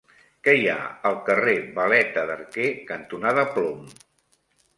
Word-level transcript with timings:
Què 0.45 0.53
hi 0.59 0.63
ha 0.69 0.77
al 1.09 1.19
carrer 1.27 1.53
Valeta 1.75 2.23
d'Arquer 2.31 2.67
cantonada 2.93 3.45
Plom? 3.53 3.87